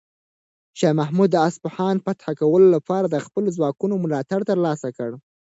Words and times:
شاه 0.79 0.93
محمود 0.99 1.29
د 1.31 1.37
اصفهان 1.49 1.95
فتح 2.05 2.25
کولو 2.39 2.67
لپاره 2.75 3.05
د 3.09 3.15
خپلو 3.25 3.49
ځواکونو 3.57 3.95
ملاتړ 4.03 4.39
ترلاسه 4.49 4.87
کړ. 4.97 5.09